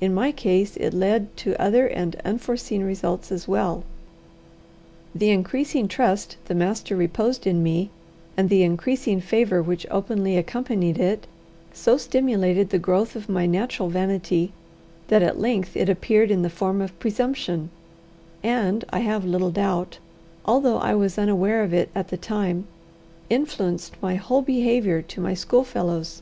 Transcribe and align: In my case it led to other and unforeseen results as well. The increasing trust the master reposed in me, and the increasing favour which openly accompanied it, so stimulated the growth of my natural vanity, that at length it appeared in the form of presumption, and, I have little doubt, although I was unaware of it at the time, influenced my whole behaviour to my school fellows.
In 0.00 0.12
my 0.12 0.32
case 0.32 0.76
it 0.76 0.92
led 0.92 1.36
to 1.36 1.54
other 1.62 1.86
and 1.86 2.16
unforeseen 2.24 2.82
results 2.82 3.30
as 3.30 3.46
well. 3.46 3.84
The 5.14 5.30
increasing 5.30 5.86
trust 5.86 6.36
the 6.46 6.54
master 6.56 6.96
reposed 6.96 7.46
in 7.46 7.62
me, 7.62 7.90
and 8.36 8.50
the 8.50 8.64
increasing 8.64 9.20
favour 9.20 9.62
which 9.62 9.86
openly 9.88 10.36
accompanied 10.36 10.98
it, 10.98 11.28
so 11.72 11.96
stimulated 11.96 12.70
the 12.70 12.80
growth 12.80 13.14
of 13.14 13.28
my 13.28 13.46
natural 13.46 13.88
vanity, 13.88 14.52
that 15.06 15.22
at 15.22 15.38
length 15.38 15.76
it 15.76 15.88
appeared 15.88 16.32
in 16.32 16.42
the 16.42 16.50
form 16.50 16.80
of 16.80 16.98
presumption, 16.98 17.70
and, 18.42 18.84
I 18.90 18.98
have 18.98 19.24
little 19.24 19.52
doubt, 19.52 20.00
although 20.44 20.78
I 20.78 20.96
was 20.96 21.18
unaware 21.18 21.62
of 21.62 21.72
it 21.72 21.88
at 21.94 22.08
the 22.08 22.16
time, 22.16 22.66
influenced 23.30 23.92
my 24.02 24.16
whole 24.16 24.42
behaviour 24.42 25.02
to 25.02 25.20
my 25.20 25.34
school 25.34 25.62
fellows. 25.62 26.20